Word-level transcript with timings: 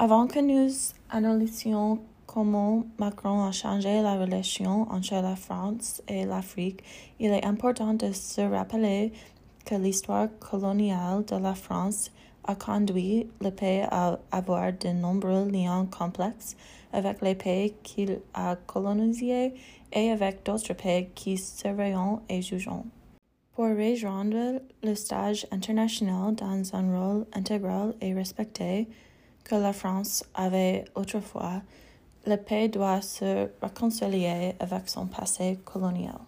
Avant 0.00 0.28
que 0.28 0.38
nous 0.38 0.70
analysions 1.10 1.98
comment 2.24 2.84
Macron 3.00 3.42
a 3.42 3.50
changé 3.50 4.00
la 4.00 4.14
relation 4.14 4.82
entre 4.92 5.14
la 5.20 5.34
France 5.34 6.02
et 6.06 6.24
l'Afrique, 6.24 6.84
il 7.18 7.32
est 7.32 7.44
important 7.44 7.94
de 7.94 8.12
se 8.12 8.40
rappeler 8.42 9.12
que 9.64 9.74
l'histoire 9.74 10.28
coloniale 10.38 11.24
de 11.24 11.34
la 11.34 11.56
France 11.56 12.12
a 12.44 12.54
conduit 12.54 13.26
le 13.40 13.50
pays 13.50 13.82
à 13.90 14.20
avoir 14.30 14.72
de 14.72 14.90
nombreux 14.90 15.50
liens 15.50 15.88
complexes 15.90 16.56
avec 16.92 17.20
les 17.20 17.34
pays 17.34 17.74
qu'il 17.82 18.20
a 18.34 18.54
colonisés 18.54 19.52
et 19.92 20.12
avec 20.12 20.46
d'autres 20.46 20.74
pays 20.74 21.08
qui 21.12 21.36
surveillent 21.36 22.20
et 22.28 22.40
jugeons. 22.40 22.86
Pour 23.52 23.64
rejoindre 23.64 24.62
le 24.80 24.94
stage 24.94 25.48
international 25.50 26.36
dans 26.36 26.76
un 26.76 26.98
rôle 27.00 27.26
intégral 27.34 27.96
et 28.00 28.14
respecté 28.14 28.86
que 29.48 29.54
la 29.54 29.72
France 29.72 30.24
avait 30.34 30.84
autrefois, 30.94 31.62
le 32.26 32.36
pays 32.36 32.68
doit 32.68 33.00
se 33.00 33.48
réconcilier 33.62 34.54
avec 34.60 34.88
son 34.88 35.06
passé 35.06 35.58
colonial. 35.64 36.18